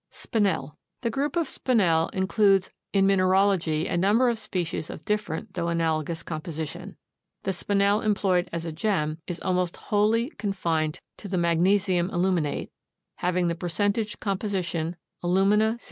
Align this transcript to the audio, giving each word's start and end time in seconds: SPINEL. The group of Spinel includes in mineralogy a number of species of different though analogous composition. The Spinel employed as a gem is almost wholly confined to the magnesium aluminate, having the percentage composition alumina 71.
SPINEL. 0.09 0.79
The 1.01 1.11
group 1.11 1.35
of 1.35 1.47
Spinel 1.47 2.09
includes 2.11 2.71
in 2.91 3.05
mineralogy 3.05 3.85
a 3.87 3.95
number 3.95 4.29
of 4.29 4.39
species 4.39 4.89
of 4.89 5.05
different 5.05 5.53
though 5.53 5.67
analogous 5.67 6.23
composition. 6.23 6.97
The 7.43 7.51
Spinel 7.53 8.03
employed 8.03 8.49
as 8.51 8.65
a 8.65 8.71
gem 8.71 9.19
is 9.27 9.39
almost 9.41 9.77
wholly 9.77 10.31
confined 10.39 11.01
to 11.17 11.27
the 11.27 11.37
magnesium 11.37 12.09
aluminate, 12.09 12.71
having 13.17 13.47
the 13.47 13.53
percentage 13.53 14.19
composition 14.19 14.95
alumina 15.21 15.73
71. 15.79 15.79